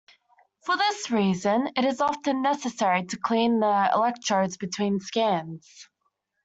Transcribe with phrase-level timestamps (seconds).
[0.65, 5.89] For this reason it is often necessary to clean the electrodes between scans.